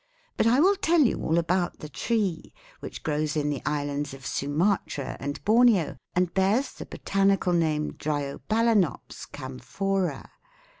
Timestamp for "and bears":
6.15-6.71